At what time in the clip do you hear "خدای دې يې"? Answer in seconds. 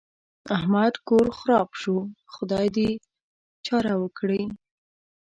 2.33-2.95